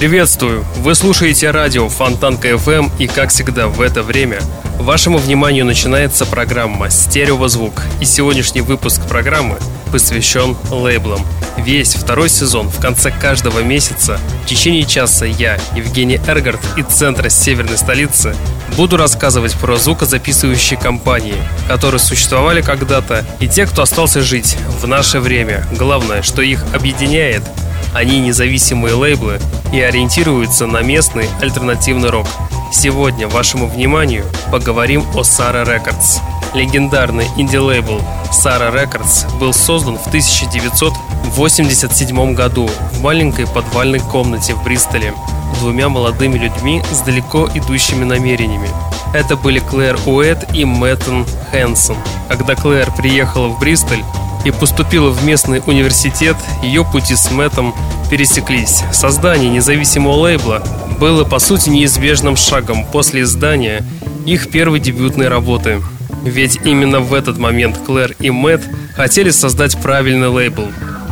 [0.00, 0.64] Приветствую!
[0.78, 4.40] Вы слушаете радио Фонтанка FM и, как всегда, в это время
[4.78, 7.82] вашему вниманию начинается программа «Стереозвук».
[8.00, 9.58] И сегодняшний выпуск программы
[9.92, 11.20] посвящен лейблам.
[11.58, 17.28] Весь второй сезон в конце каждого месяца в течение часа я, Евгений Эргард из центра
[17.28, 18.34] северной столицы
[18.78, 21.36] буду рассказывать про звукозаписывающие компании,
[21.68, 25.66] которые существовали когда-то, и те, кто остался жить в наше время.
[25.72, 27.42] Главное, что их объединяет–
[27.94, 29.40] они независимые лейблы
[29.72, 32.26] и ориентируются на местный альтернативный рок.
[32.72, 36.18] Сегодня вашему вниманию поговорим о Sara Records.
[36.54, 45.14] Легендарный инди-лейбл Sara Records был создан в 1987 году в маленькой подвальной комнате в Бристоле
[45.60, 48.68] двумя молодыми людьми с далеко идущими намерениями.
[49.12, 51.96] Это были Клэр Уэт и Мэттон Хэнсон.
[52.28, 54.04] Когда Клэр приехала в Бристоль,
[54.44, 57.74] и поступила в местный университет, ее пути с Мэттом
[58.10, 58.82] пересеклись.
[58.92, 60.62] Создание независимого лейбла
[60.98, 63.84] было по сути неизбежным шагом после издания
[64.26, 65.82] их первой дебютной работы.
[66.24, 70.68] Ведь именно в этот момент Клэр и Мэтт хотели создать правильный лейбл.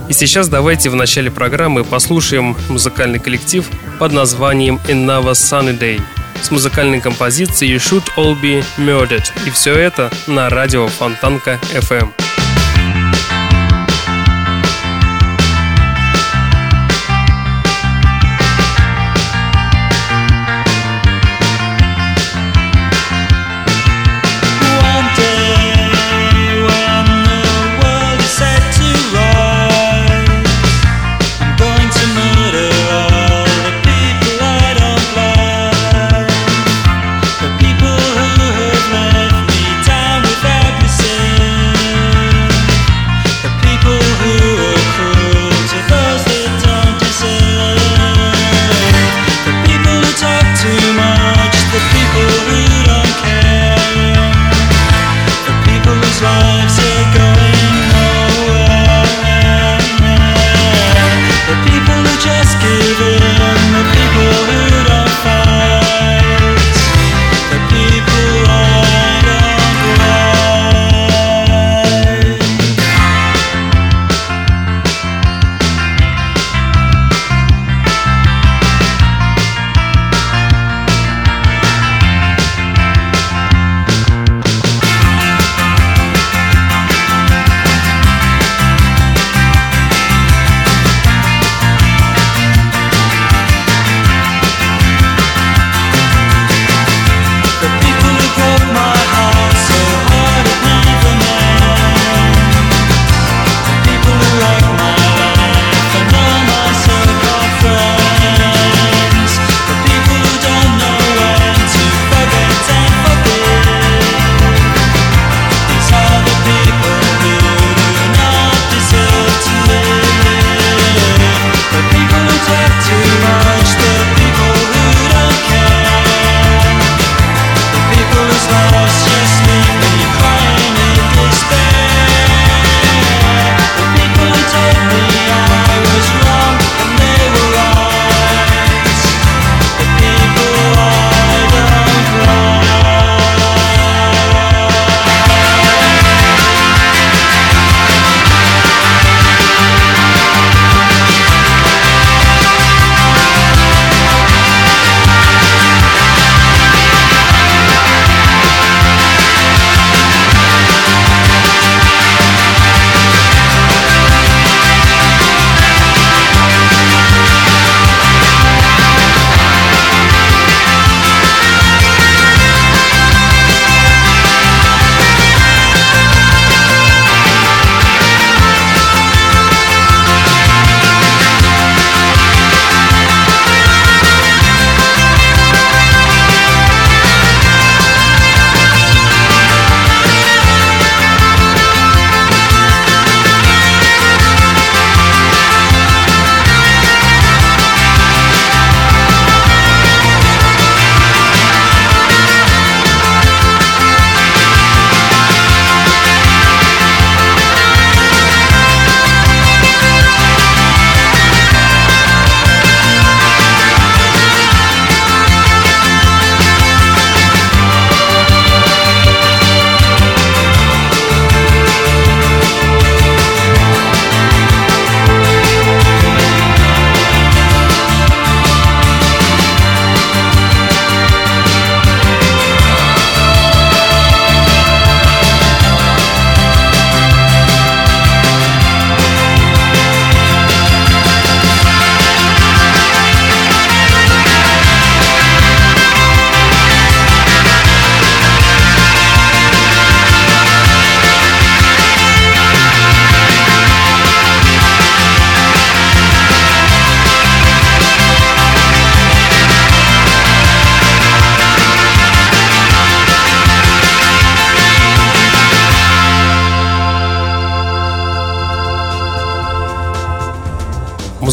[0.08, 3.66] И сейчас давайте в начале программы послушаем музыкальный коллектив
[3.98, 6.00] под названием Another Sunny Day
[6.40, 9.26] с музыкальной композицией You Should All Be Murdered.
[9.46, 12.27] И все это на радио Фонтанка FM.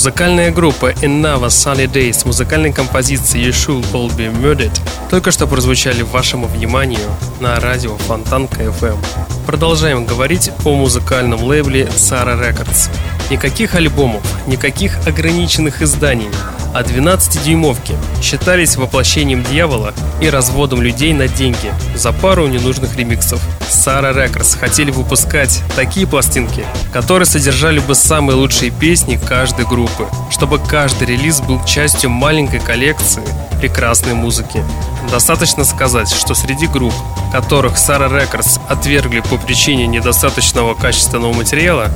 [0.05, 4.79] Музыкальная группа Innava Sunny Day с музыкальной композицией You Should All Be Murdered
[5.09, 7.09] только что прозвучали вашему вниманию
[7.39, 9.03] на радио Фонтанка FM.
[9.47, 12.91] Продолжаем говорить о музыкальном лейбле Sara Records.
[13.31, 16.29] Никаких альбомов, никаких ограниченных изданий,
[16.75, 23.41] а 12-дюймовки считались воплощением дьявола и разводом людей на деньги за пару ненужных ремиксов.
[23.69, 30.59] Sara Records хотели выпускать такие пластинки, которые содержали бы самые лучшие песни каждой группы, чтобы
[30.59, 33.23] каждый релиз был частью маленькой коллекции
[33.61, 34.61] прекрасной музыки.
[35.09, 36.93] Достаточно сказать, что среди групп,
[37.31, 41.89] которых Sara Records отвергли по причине недостаточного качественного материала,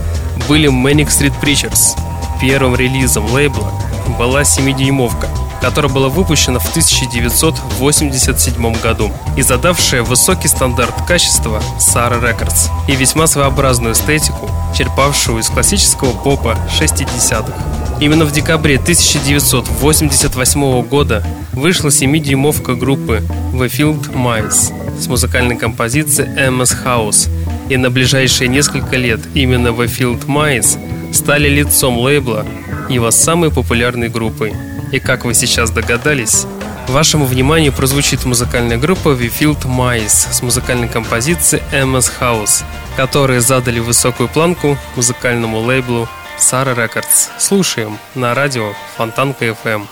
[0.47, 1.99] были Manic Street Preachers.
[2.39, 3.73] Первым релизом лейбла
[4.19, 5.27] была 7-дюймовка,
[5.61, 13.27] которая была выпущена в 1987 году и задавшая высокий стандарт качества Sara Records и весьма
[13.27, 17.53] своеобразную эстетику, черпавшую из классического попа 60-х.
[18.01, 23.23] Именно в декабре 1988 года вышла 7-дюймовка группы
[23.53, 27.29] The Field Mice с музыкальной композицией MS House,
[27.69, 30.77] и на ближайшие несколько лет именно The Field Mice
[31.19, 32.45] стали лицом лейбла
[32.87, 34.53] его самой популярной группой.
[34.93, 36.45] И как вы сейчас догадались,
[36.87, 42.63] вашему вниманию прозвучит музыкальная группа The Field Mice с музыкальной композицией MS House,
[42.95, 46.07] которые задали высокую планку музыкальному лейблу
[46.39, 47.27] Sara Records.
[47.37, 49.87] Слушаем на радио Фонтанка FM.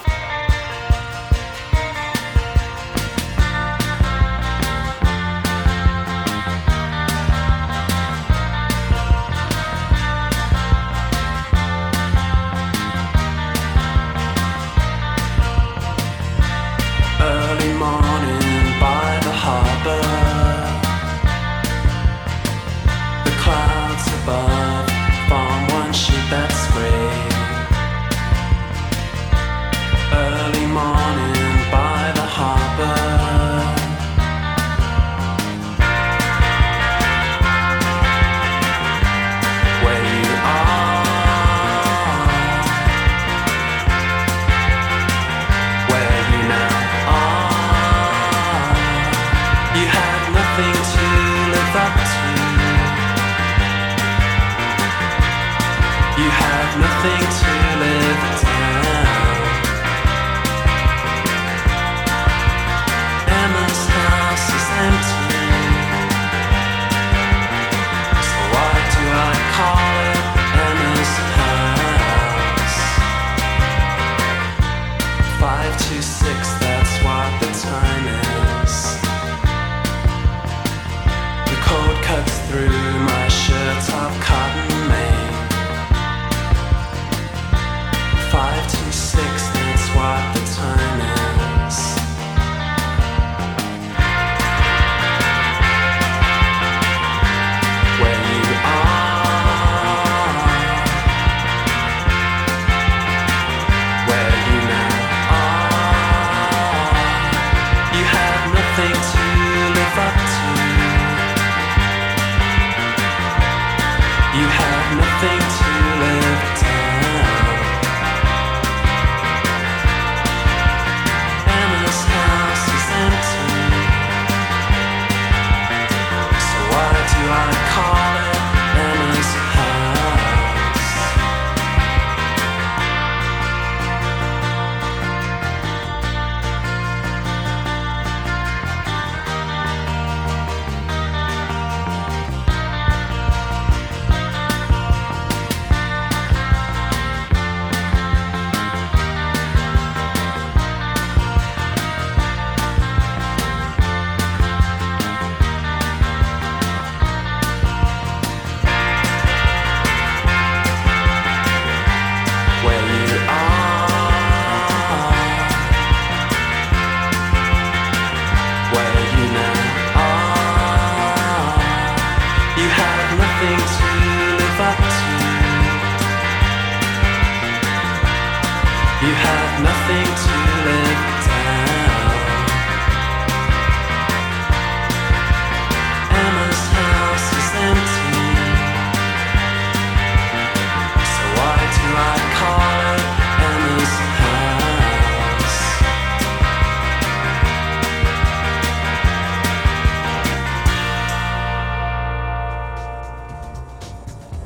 [115.19, 115.66] think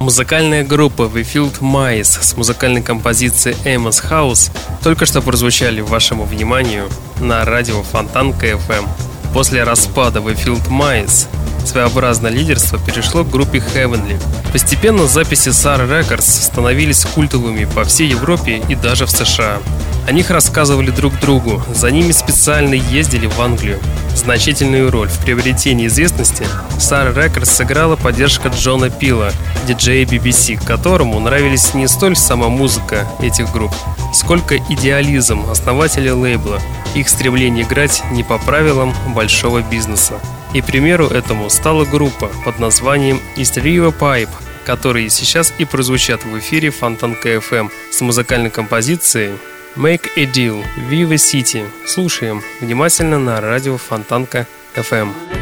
[0.02, 4.50] Музыкальная группа The Field Mice с музыкальной композицией Amos House
[4.84, 6.90] только что прозвучали вашему вниманию
[7.20, 8.88] на радио Фонтан КФМ.
[9.32, 11.28] После распада The Field Mice
[11.68, 14.20] своеобразное лидерство перешло к группе Heavenly.
[14.52, 19.60] Постепенно записи SAR Records становились культовыми по всей Европе и даже в США.
[20.08, 23.80] О них рассказывали друг другу, за ними специально ездили в Англию.
[24.16, 26.46] Значительную роль в приобретении известности
[26.78, 29.32] Sarah Records сыграла поддержка Джона Пила,
[29.68, 33.74] диджея BBC, которому нравились не столь сама музыка этих групп,
[34.14, 36.60] сколько идеализм основателя лейбла,
[36.94, 40.20] их стремление играть не по правилам большого бизнеса.
[40.54, 44.30] И примеру этому стала группа под названием East River Pipe,
[44.66, 49.34] которые сейчас и прозвучат в эфире Фонтанка ФМ с музыкальной композицией
[49.78, 51.66] Make a Deal with the City.
[51.88, 55.41] Слушаем внимательно на радио Фонтанка FM.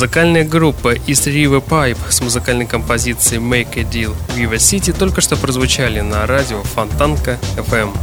[0.00, 5.36] Музыкальная группа East River Pipe с музыкальной композицией Make a Deal Viva City только что
[5.36, 7.94] прозвучали на радио Фонтанка FM.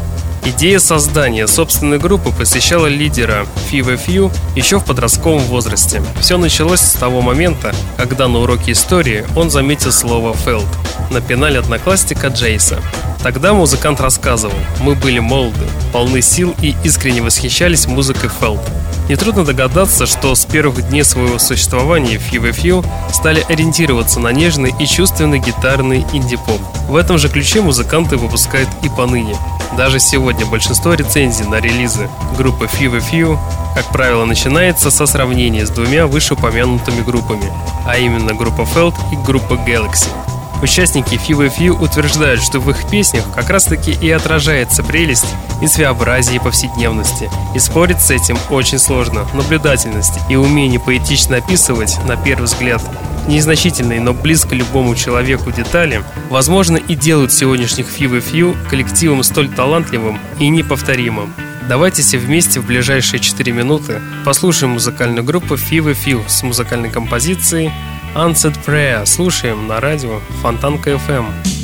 [0.46, 6.04] Идея создания собственной группы посещала лидера Фью еще в подростковом возрасте.
[6.20, 10.68] Все началось с того момента, когда на уроке истории он заметил слово «фелд»
[11.10, 12.80] на пенале одноклассника Джейса.
[13.24, 18.62] Тогда музыкант рассказывал, мы были молоды, полны сил и искренне восхищались музыкой Фелд.
[19.10, 25.40] Нетрудно догадаться, что с первых дней своего существования Few стали ориентироваться на нежный и чувственный
[25.40, 26.60] гитарный инди-поп.
[26.90, 29.38] В этом же ключе музыканты выпускают и поныне.
[29.78, 33.40] Даже сегодня большинство рецензий на релизы группы Few,
[33.76, 37.50] как правило, начинается со сравнения с двумя вышеупомянутыми группами,
[37.86, 40.10] а именно группа Felt и группа Galaxy.
[40.62, 45.28] Участники FIVFU утверждают, что в их песнях как раз таки и отражается прелесть
[45.62, 47.30] и своеобразие повседневности.
[47.54, 49.28] И спорить с этим очень сложно.
[49.36, 52.82] Наблюдательность и умение поэтично описывать, на первый взгляд,
[53.28, 60.50] незначительные, но близко любому человеку детали, возможно, и делают сегодняшних FIVFU коллективом столь талантливым и
[60.50, 61.34] неповторимым.
[61.70, 67.72] Давайте все вместе в ближайшие 4 минуты послушаем музыкальную группу FIVFU с музыкальной композицией
[68.18, 71.57] Answered Prayer слушаем на радио Фонтанка FM.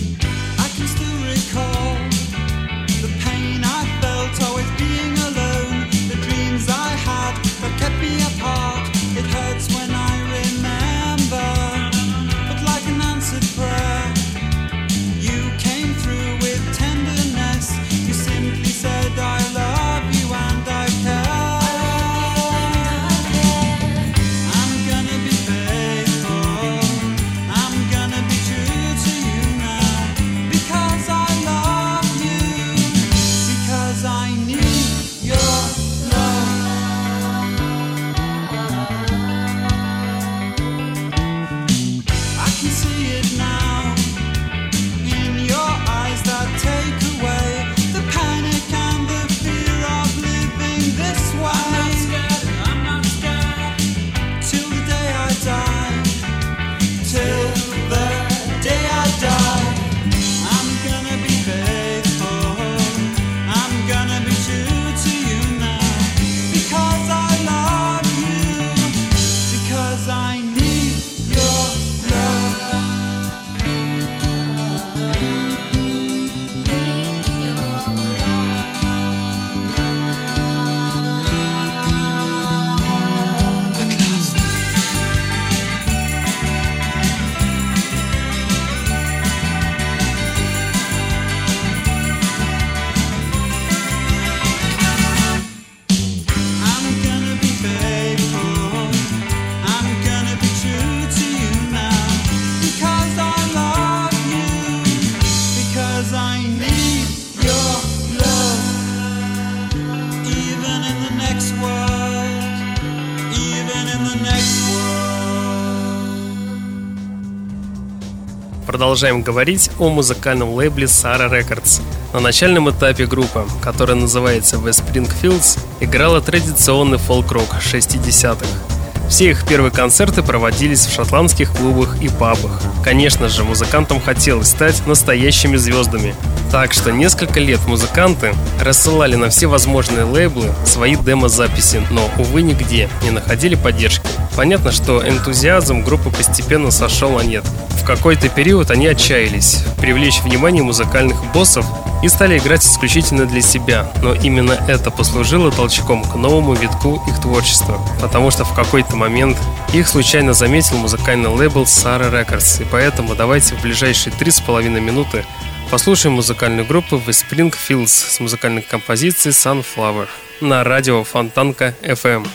[118.84, 121.82] продолжаем говорить о музыкальном лейбле Sara Records.
[122.14, 128.73] На начальном этапе группа, которая называется West Springfields, играла традиционный фолк-рок 60-х.
[129.14, 132.60] Все их первые концерты проводились в шотландских клубах и пабах.
[132.84, 136.16] Конечно же, музыкантам хотелось стать настоящими звездами.
[136.52, 142.90] Так что несколько лет музыканты рассылали на все возможные лейблы свои демо-записи, но, увы, нигде
[143.04, 144.08] не находили поддержки.
[144.36, 147.46] Понятно, что энтузиазм группы постепенно сошел на нет.
[147.82, 151.66] В какой-то период они отчаялись привлечь внимание музыкальных боссов
[152.02, 157.22] и стали играть исключительно для себя, но именно это послужило толчком к новому витку их
[157.22, 159.38] творчества, потому что в какой-то момент
[159.74, 164.82] их случайно заметил музыкальный лейбл Sara Records, и поэтому давайте в ближайшие три с половиной
[164.82, 165.26] минуты
[165.70, 170.08] послушаем музыкальную группу The Springfields с музыкальной композицией Sunflower
[170.42, 172.28] на радио Фонтанка FM.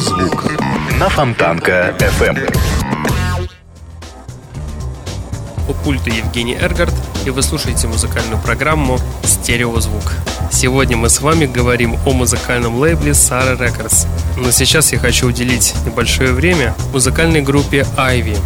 [0.00, 0.44] Стереозвук
[0.98, 2.56] на Фонтанка FM.
[5.68, 6.94] У пульта Евгений Эргард,
[7.26, 10.14] и вы слушаете музыкальную программу «Стереозвук».
[10.50, 14.06] Сегодня мы с вами говорим о музыкальном лейбле Sara Records.
[14.38, 18.38] Но сейчас я хочу уделить небольшое время музыкальной группе Ivy.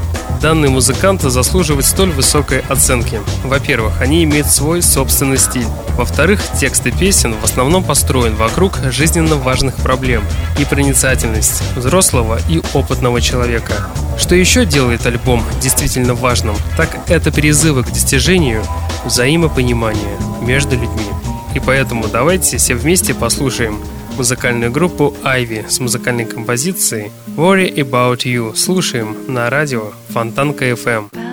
[0.44, 3.18] Данные музыканты заслуживают столь высокой оценки.
[3.44, 5.64] Во-первых, они имеют свой собственный стиль.
[5.96, 10.22] Во-вторых, тексты песен в основном построен вокруг жизненно важных проблем
[10.58, 13.72] и проницательность взрослого и опытного человека.
[14.18, 18.62] Что еще делает альбом действительно важным, так это призывы к достижению
[19.06, 21.08] взаимопонимания между людьми.
[21.54, 23.80] И поэтому давайте все вместе послушаем
[24.16, 28.54] музыкальную группу Ivy с музыкальной композицией Worry About You.
[28.54, 31.23] Слушаем на радио Фонтанка FM.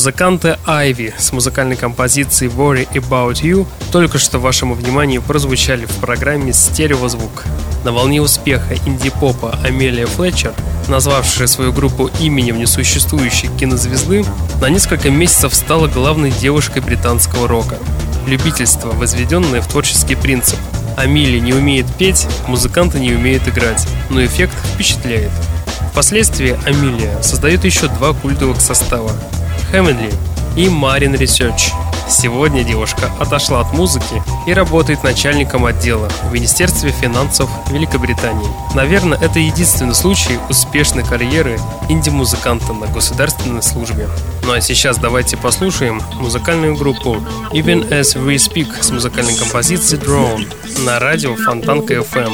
[0.00, 6.54] Музыканты Ivy с музыкальной композицией Worry About You только что вашему вниманию прозвучали в программе
[6.54, 7.44] «Стереозвук».
[7.84, 10.54] На волне успеха инди-попа Амелия Флетчер,
[10.88, 14.24] назвавшая свою группу именем несуществующей кинозвезды,
[14.62, 17.76] на несколько месяцев стала главной девушкой британского рока.
[18.26, 20.58] Любительство, возведенное в творческий принцип.
[20.96, 25.30] Амелия не умеет петь, музыканты не умеют играть, но эффект впечатляет.
[25.92, 29.12] Впоследствии Амелия создает еще два культовых состава
[29.72, 30.12] Heavenly
[30.56, 31.72] и Marine Research.
[32.08, 38.48] Сегодня девушка отошла от музыки и работает начальником отдела в Министерстве финансов Великобритании.
[38.74, 41.56] Наверное, это единственный случай успешной карьеры
[41.88, 44.08] инди-музыканта на государственной службе.
[44.44, 47.18] Ну а сейчас давайте послушаем музыкальную группу
[47.52, 52.32] Even As We Speak с музыкальной композицией Drone на радио Фонтанка FM.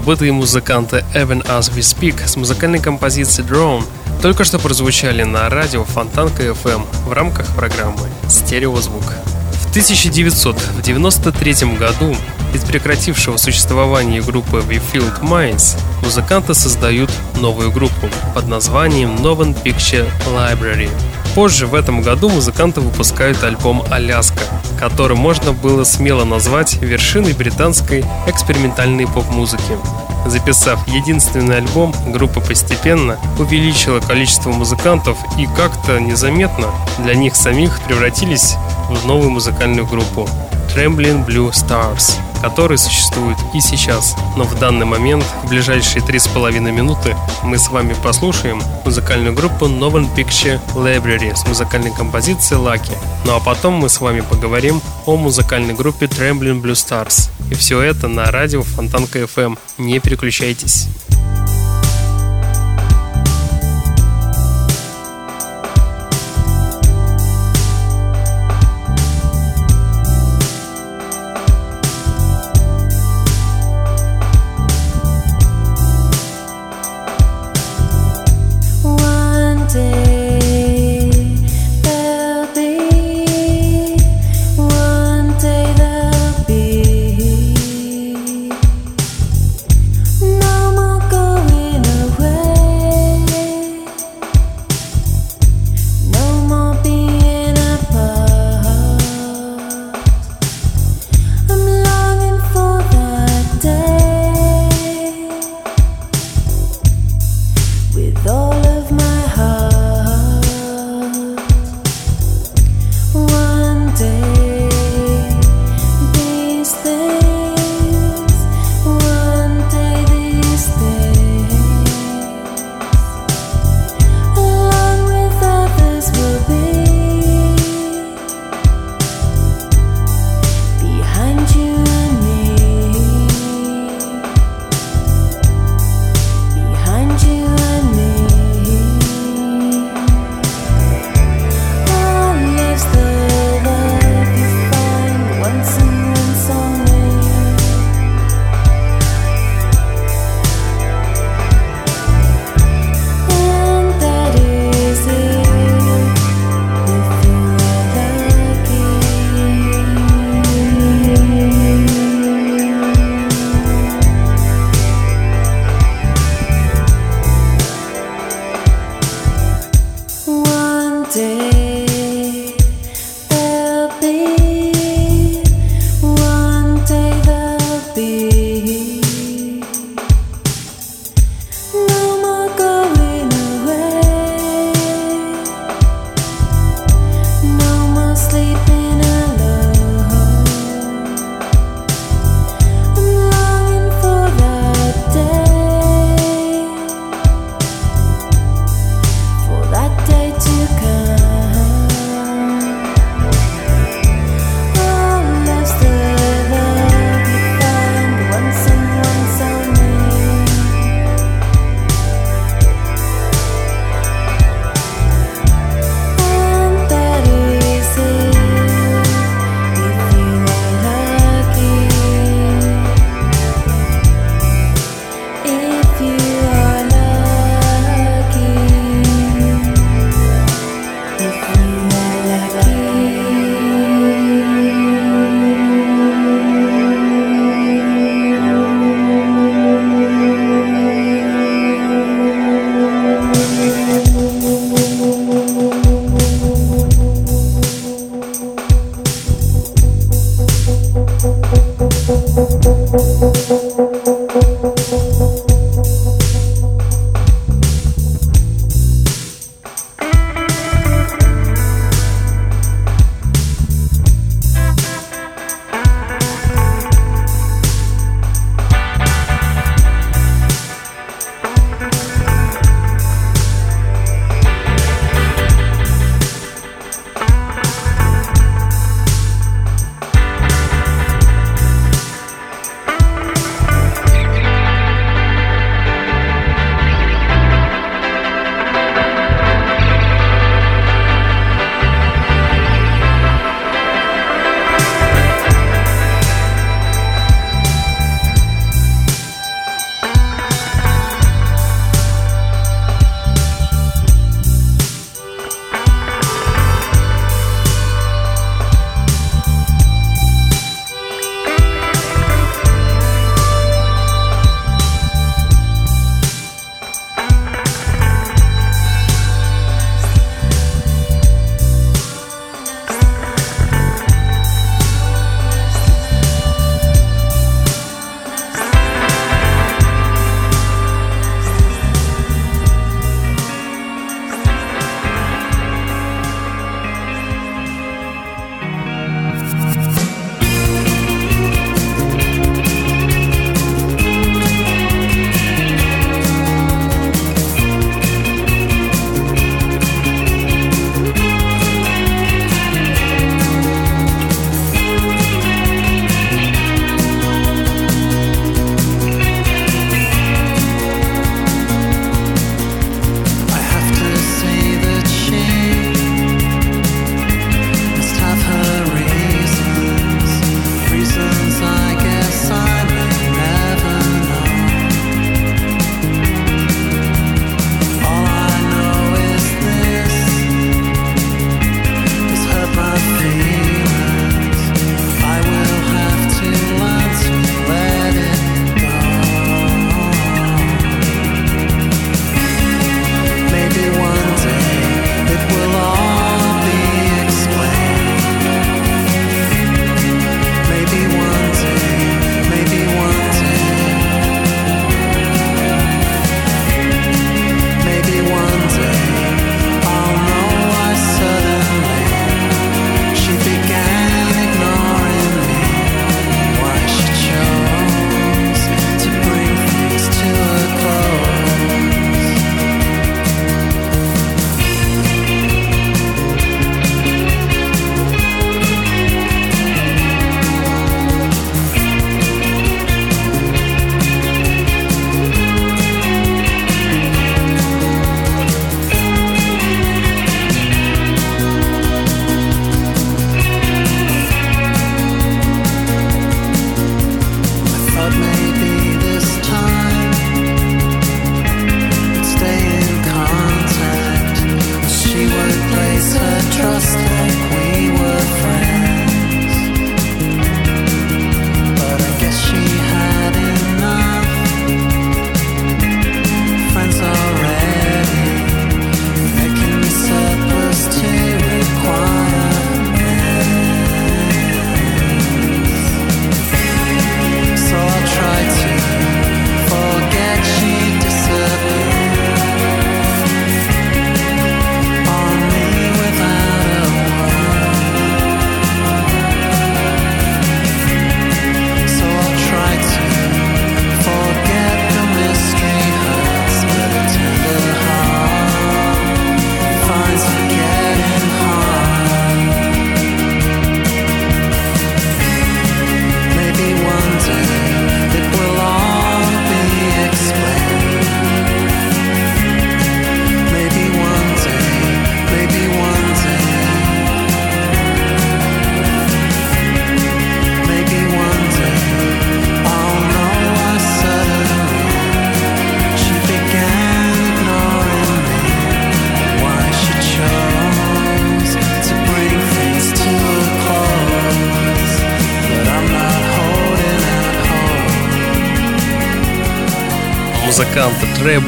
[0.00, 3.84] Забытые музыканты Evan As We Speak с музыкальной композицией Drone
[4.22, 9.04] только что прозвучали на радио Фонтанка FM в рамках программы «Стереозвук».
[9.52, 12.16] В 1993 году
[12.54, 20.08] из прекратившего существование группы We Field Minds музыканты создают новую группу под названием Noven Picture
[20.28, 20.88] Library.
[21.34, 24.42] Позже в этом году музыканты выпускают альбом «Аляска»,
[24.78, 29.78] который можно было смело назвать вершиной британской экспериментальной поп-музыки.
[30.26, 36.66] Записав единственный альбом, группа постепенно увеличила количество музыкантов и как-то незаметно
[36.98, 38.56] для них самих превратились
[38.88, 40.28] в новую музыкальную группу
[40.74, 44.16] Trembling Blue Stars– который существует и сейчас.
[44.36, 49.34] Но в данный момент, в ближайшие три с половиной минуты, мы с вами послушаем музыкальную
[49.34, 52.96] группу Novan Picture Library с музыкальной композицией Lucky.
[53.24, 57.30] Ну а потом мы с вами поговорим о музыкальной группе Trembling Blue Stars.
[57.50, 59.58] И все это на радио Фонтанка FM.
[59.78, 60.88] Не переключайтесь.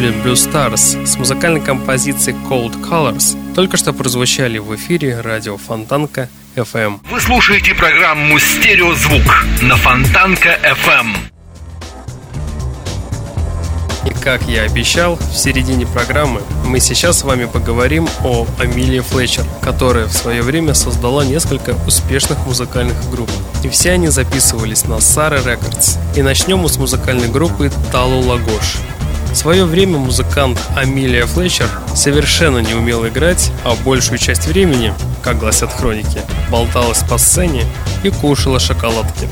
[0.02, 6.28] Traveling Blue Stars с музыкальной композицией Cold Colors только что прозвучали в эфире радио Фонтанка
[6.56, 6.98] FM.
[7.08, 11.06] Вы слушаете программу «Стереозвук» на Фонтанка FM.
[14.06, 19.44] И как я обещал, в середине программы мы сейчас с вами поговорим о Амилии Флетчер,
[19.62, 23.30] которая в свое время создала несколько успешных музыкальных групп.
[23.62, 25.96] И все они записывались на Сара Records.
[26.16, 28.78] И начнем мы с музыкальной группы Талу Лагош.
[29.32, 35.38] В свое время музыкант Амилия Флетчер совершенно не умел играть, а большую часть времени, как
[35.38, 36.20] гласят хроники,
[36.50, 37.64] болталась по сцене
[38.04, 39.26] и кушала шоколадки.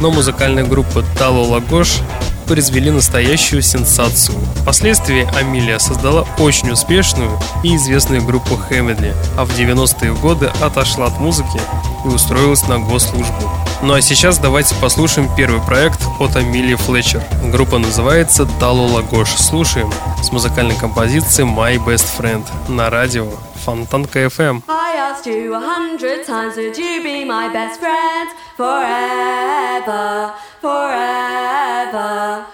[0.00, 1.98] Но музыкальная группа Талу Лагош
[2.46, 4.38] произвели настоящую сенсацию.
[4.62, 11.18] Впоследствии Амилия создала очень успешную и известную группу Хэмедли, а в 90-е годы отошла от
[11.18, 11.60] музыки
[12.04, 13.50] и устроилась на госслужбу.
[13.82, 17.22] Ну а сейчас давайте послушаем первый проект от Амилии Флетчер.
[17.50, 19.30] Группа называется Талу Лагош.
[19.30, 19.90] Слушаем
[20.22, 23.26] с музыкальной композицией My Best Friend на радио
[23.64, 24.62] Фонтанка FM.
[28.58, 32.44] Forever, forever?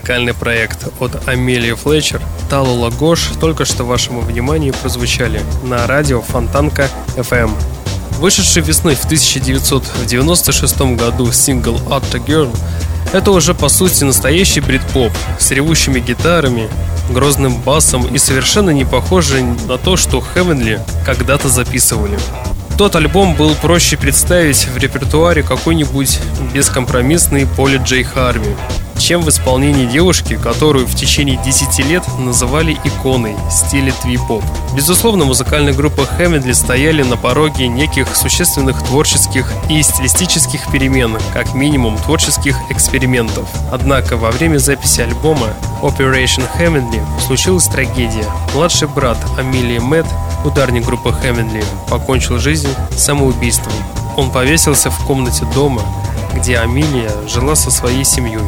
[0.00, 6.88] Музыкальный проект от Амелии Флетчер «Талу Лагош» только что вашему вниманию прозвучали на радио Фонтанка
[7.16, 7.50] FM.
[8.18, 12.50] Вышедший весной в 1996 году сингл «Atta Girl»
[13.12, 16.70] это уже по сути настоящий брит-поп с ревущими гитарами,
[17.10, 22.18] грозным басом и совершенно не похожий на то, что Heavenly когда-то записывали.
[22.78, 26.18] Тот альбом был проще представить в репертуаре какой-нибудь
[26.54, 28.56] бескомпромиссный Поли Джей Харви
[29.00, 34.44] чем в исполнении девушки, которую в течение 10 лет называли иконой стиля твип-поп.
[34.74, 41.96] Безусловно, музыкальная группа Хэммидли стояли на пороге неких существенных творческих и стилистических перемен, как минимум
[41.98, 43.48] творческих экспериментов.
[43.72, 45.48] Однако во время записи альбома
[45.82, 48.26] Operation Хэммидли случилась трагедия.
[48.54, 50.08] Младший брат Амилии Мэтт,
[50.44, 53.72] ударник группы Хэммидли, покончил жизнь самоубийством.
[54.16, 55.82] Он повесился в комнате дома,
[56.34, 58.40] где Амилия жила со своей семьей.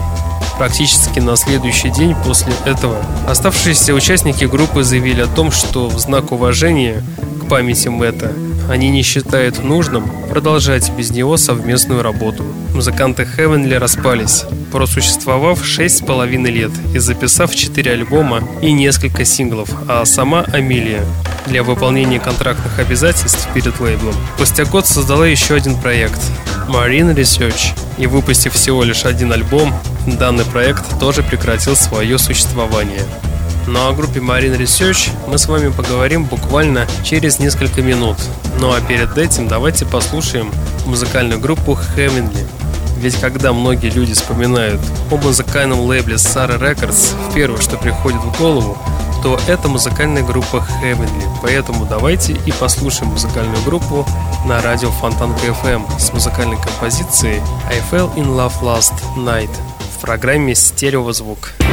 [0.63, 6.31] Практически на следующий день после этого оставшиеся участники группы заявили о том, что в знак
[6.31, 7.03] уважения
[7.41, 8.33] к памяти Мэтта
[8.71, 12.45] они не считают нужным продолжать без него совместную работу.
[12.75, 19.69] Музыканты Heavenly распались, просуществовав шесть с половиной лет и записав четыре альбома и несколько синглов,
[19.89, 21.05] а сама Амилия
[21.45, 26.21] для выполнения контрактных обязательств перед лейблом спустя год создала еще один проект–
[26.69, 29.73] Marine Research– И выпустив всего лишь один альбом,
[30.07, 33.03] данный проект тоже прекратил свое существование.
[33.67, 38.17] Ну а о группе Marine Research мы с вами поговорим буквально через несколько минут.
[38.61, 40.51] Ну а перед этим давайте послушаем
[40.87, 42.47] музыкальную группу Heavenly.
[42.99, 48.79] Ведь когда многие люди вспоминают о музыкальном лейбле Sarah Records, первое, что приходит в голову,
[49.23, 51.27] то это музыкальная группа Heavenly.
[51.43, 54.07] Поэтому давайте и послушаем музыкальную группу
[54.47, 59.51] на радио Фонтанка FM с музыкальной композицией I Fell in Love Last Night
[59.97, 61.55] в программе «Стереозвук».
[61.59, 61.72] звук.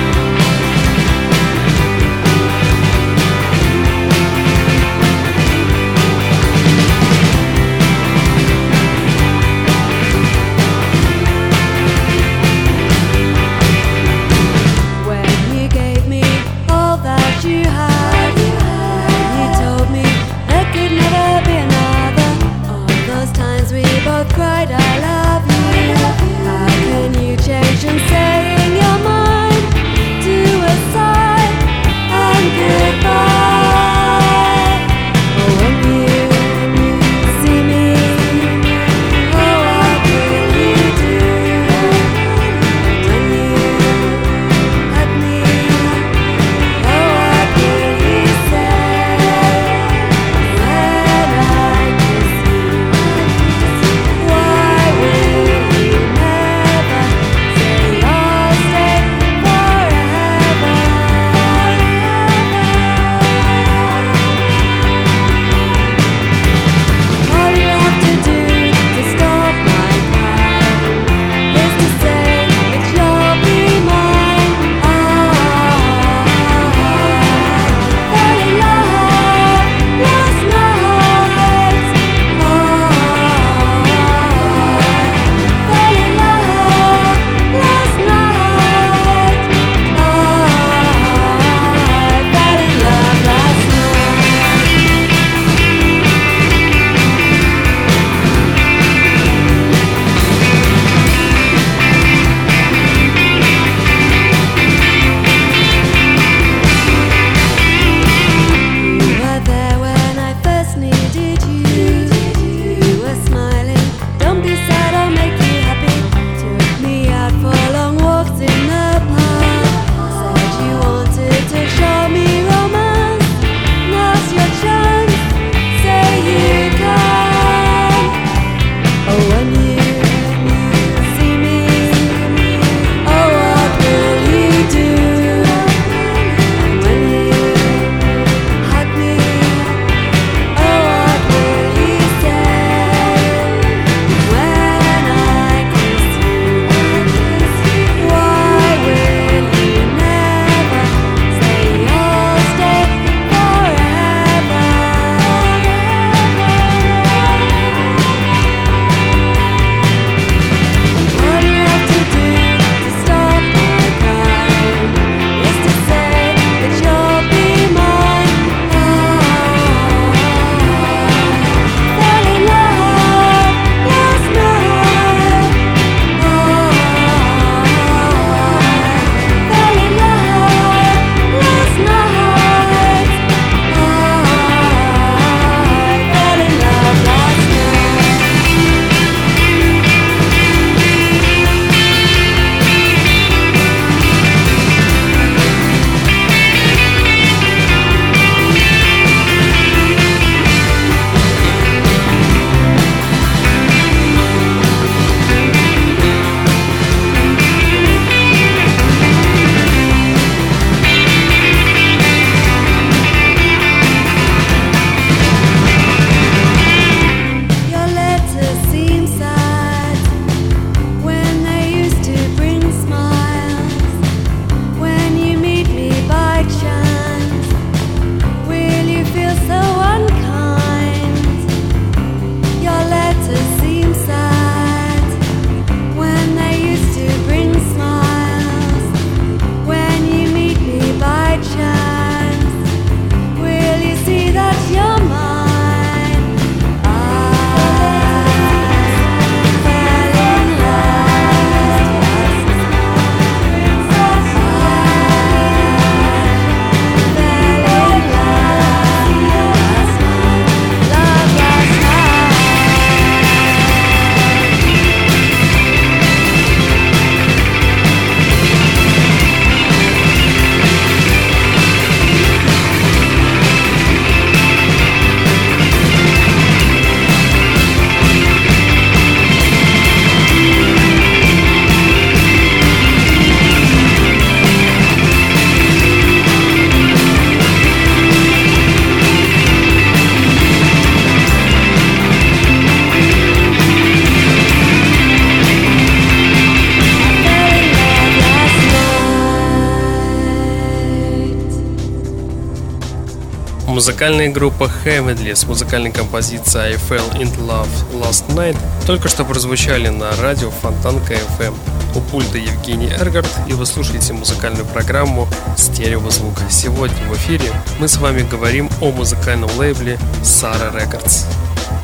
[303.99, 307.67] Музыкальная группа Heavenly с музыкальной композицией I Fell Into Love
[308.01, 308.55] Last Night
[308.87, 311.53] только что прозвучали на радио Фонтанка FM.
[311.95, 315.27] У пульта Евгений Эргард, и вы слушаете музыкальную программу
[315.57, 316.35] «Стереозвук».
[316.49, 321.25] Сегодня в эфире мы с вами говорим о музыкальном лейбле Sara Records.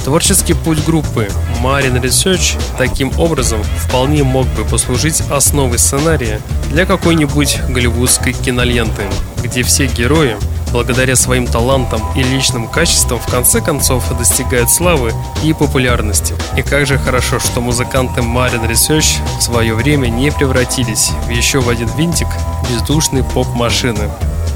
[0.05, 1.27] Творческий путь группы
[1.61, 6.39] Marine Research таким образом вполне мог бы послужить основой сценария
[6.69, 9.03] для какой-нибудь голливудской киноленты,
[9.43, 10.37] где все герои
[10.71, 15.13] благодаря своим талантам и личным качествам в конце концов достигают славы
[15.43, 16.35] и популярности.
[16.57, 21.59] И как же хорошо, что музыканты Marine Research в свое время не превратились в еще
[21.59, 22.27] в один винтик
[22.69, 24.09] бездушной поп-машины.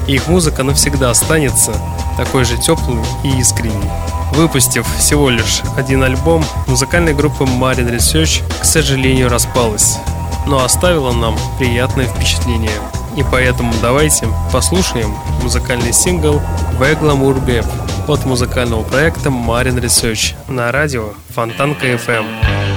[0.08, 1.74] Их музыка навсегда останется
[2.18, 3.90] такой же теплой и искренней.
[4.34, 9.98] Выпустив всего лишь один альбом, музыкальная группа Marine Research, к сожалению, распалась,
[10.46, 12.72] но оставила нам приятное впечатление.
[13.20, 15.14] И поэтому давайте послушаем
[15.44, 16.42] музыкальный сингл
[16.80, 17.66] «Вегламур Гэп»
[18.08, 22.69] от музыкального проекта Marine Research на радио Фонтанка FM.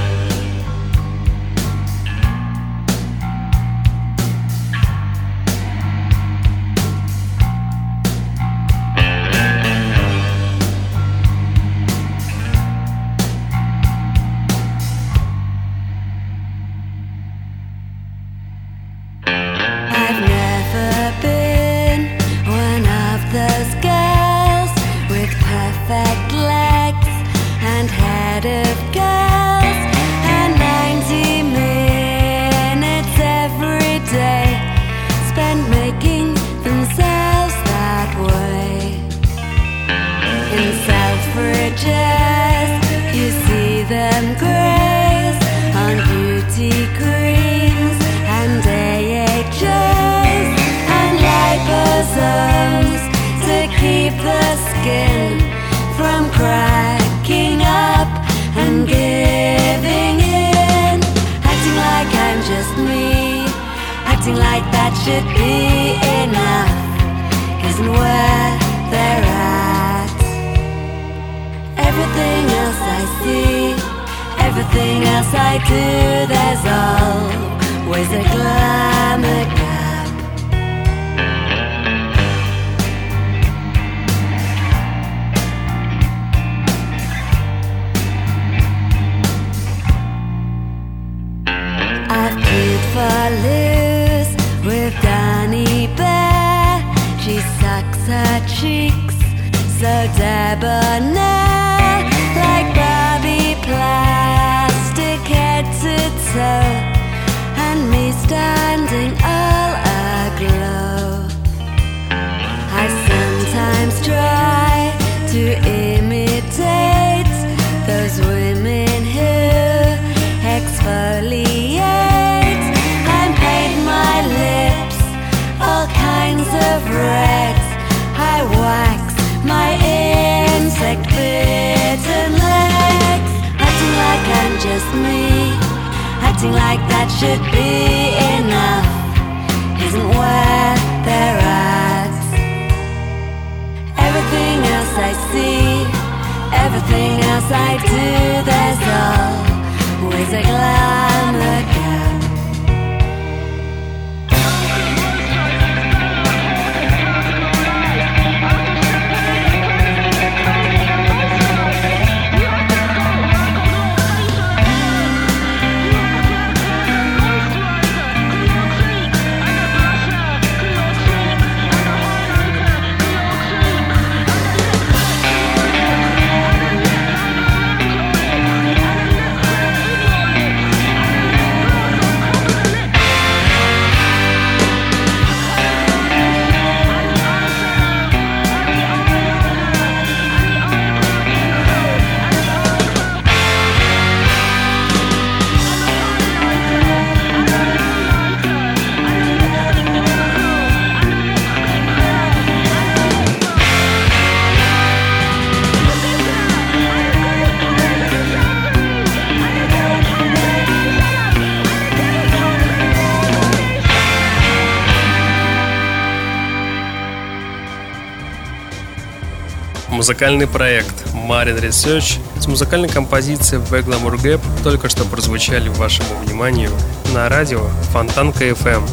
[220.12, 226.70] Музыкальный проект Marin Research с музыкальной композицией The Glamour Gap только что прозвучали вашему вниманию
[227.14, 228.86] на радио Фонтанка FM.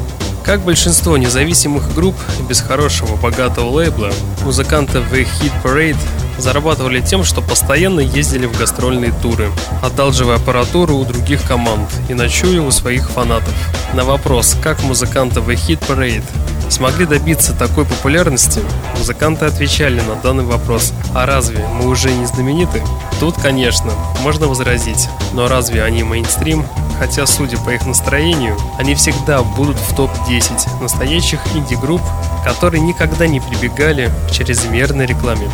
[0.46, 2.16] Как большинство независимых групп
[2.48, 4.12] без хорошего, богатого лейбла,
[4.46, 5.98] музыканты The Hit Parade
[6.38, 9.52] зарабатывали тем, что постоянно ездили в гастрольные туры,
[9.84, 13.54] одалживая аппаратуру у других команд и ночуя у своих фанатов.
[13.94, 16.24] На вопрос, как музыканты The Hit Parade
[16.72, 18.62] смогли добиться такой популярности,
[18.98, 20.94] музыканты отвечали на данный вопрос.
[21.14, 22.84] А разве мы уже не знамениты?
[23.20, 23.92] Тут, конечно,
[24.22, 26.66] можно возразить, но разве они мейнстрим?
[27.00, 32.02] Хотя, судя по их настроению, они всегда будут в топ-10 настоящих инди-групп,
[32.44, 35.50] которые никогда не прибегали к чрезмерной рекламе.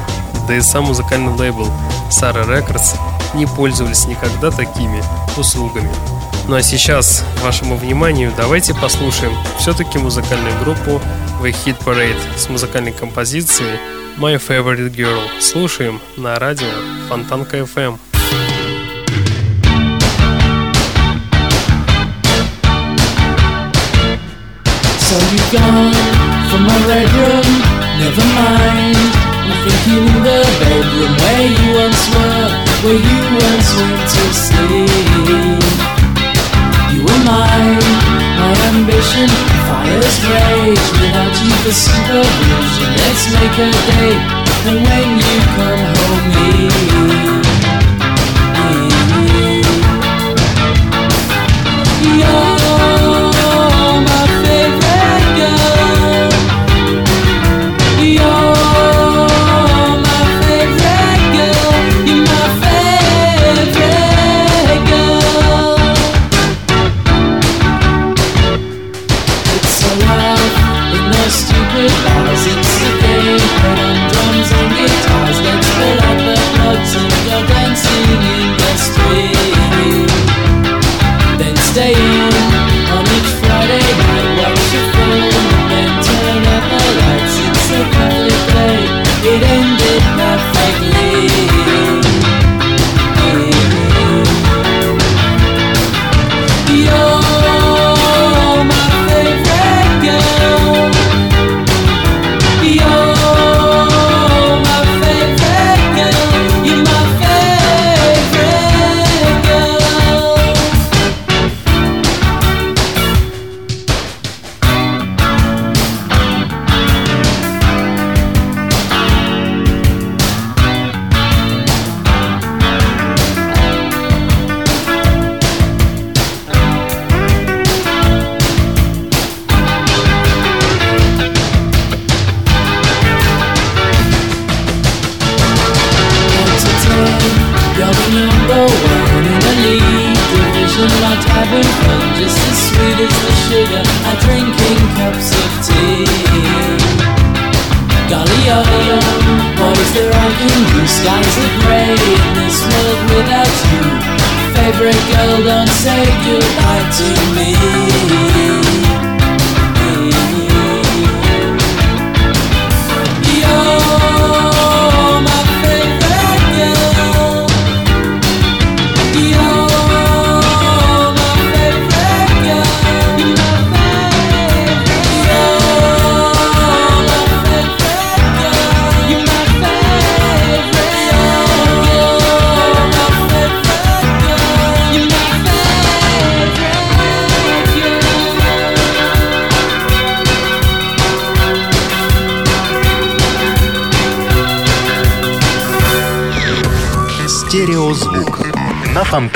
[0.48, 1.68] Да и сам музыкальный лейбл
[2.10, 2.98] Sara Records
[3.36, 5.04] не пользовались никогда такими
[5.38, 5.90] услугами.
[6.48, 11.02] Ну а сейчас, вашему вниманию, давайте послушаем все-таки музыкальную группу
[11.42, 13.80] The Hit Parade с музыкальной композицией
[14.18, 15.22] My Favorite Girl.
[15.42, 16.68] Слушаем на радио
[17.10, 18.00] Фонтанка FM.
[25.00, 25.94] So you've gone
[26.50, 27.48] from my red room,
[28.00, 28.98] never mind.
[29.44, 32.48] I'm thinking in the bedroom where you once were,
[32.84, 35.95] where you once went to sleep.
[37.06, 37.86] Were mine,
[38.40, 39.30] my ambition,
[39.70, 40.88] fire's rage.
[41.00, 44.24] Without you for supervision, let's make a date.
[44.66, 46.50] And when you come home, me.
[52.18, 52.55] You're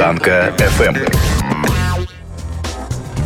[0.09, 1.15] Фонтанка FM.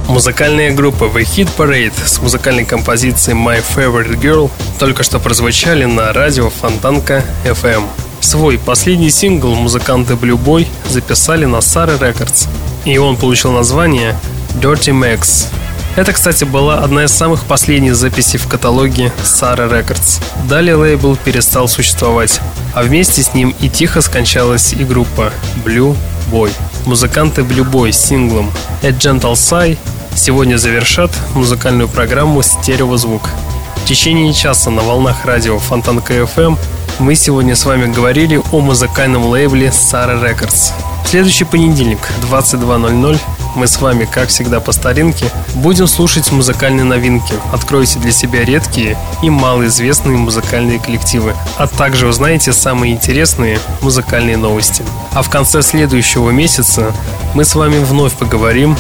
[0.10, 6.12] Музыкальная группа The Hit Parade с музыкальной композицией My Favorite Girl только что прозвучали на
[6.12, 7.84] радио Фонтанка FM.
[8.20, 12.50] Свой последний сингл музыканты Blue Boy записали на Sara Records,
[12.84, 14.14] и он получил название
[14.56, 15.48] Dirty Max.
[15.96, 20.22] Это, кстати, была одна из самых последних записей в каталоге Sara Records.
[20.50, 22.42] Далее лейбл перестал существовать,
[22.74, 25.32] а вместе с ним и тихо скончалась и группа
[25.64, 25.96] Blue
[26.30, 26.52] Boy.
[26.86, 29.78] Музыканты Blue Boy с синглом A Gentle Sigh
[30.16, 33.30] сегодня завершат музыкальную программу «Стереозвук».
[33.78, 36.56] В течение часа на волнах радио Фонтан КФМ
[37.00, 40.74] мы сегодня с вами говорили о музыкальном лейбле Sara Records.
[41.06, 43.18] В следующий понедельник, 22.00,
[43.56, 45.26] мы с вами, как всегда по старинке,
[45.56, 47.34] будем слушать музыкальные новинки.
[47.51, 54.84] Откройте для себя редкие и малоизвестные музыкальные коллективы, а также узнаете самые интересные музыкальные новости.
[55.14, 56.93] А в конце следующего месяца
[57.34, 58.78] мы с вами вновь поговорим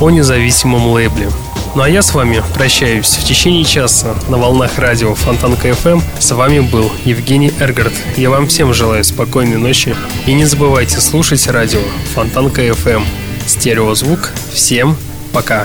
[0.00, 1.28] о независимом лейбле.
[1.74, 3.16] Ну а я с вами прощаюсь.
[3.16, 7.92] В течение часа на волнах радио Фонтанка FM с вами был Евгений Эргард.
[8.16, 9.96] Я вам всем желаю спокойной ночи
[10.26, 11.80] и не забывайте слушать радио
[12.14, 13.23] Фонтанка FM.
[13.46, 14.30] Стереозвук.
[14.52, 14.96] Всем
[15.32, 15.64] пока.